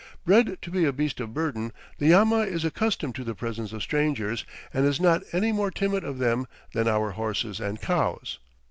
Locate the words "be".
0.71-0.83